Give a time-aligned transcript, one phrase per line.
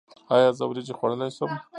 [0.35, 1.51] ایا زه وریجې خوړلی شم؟